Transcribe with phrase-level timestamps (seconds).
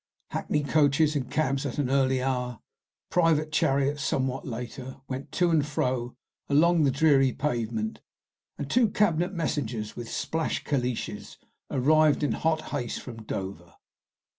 [0.31, 2.59] Hackney coaches and cabs at an early hour,
[3.11, 6.15] private chariots somewhat later, went to and fro
[6.49, 8.01] along the dreary pavement,
[8.57, 11.37] and two cabinet messengers with splashed calèches
[11.69, 13.75] arrived in hot haste from Dover.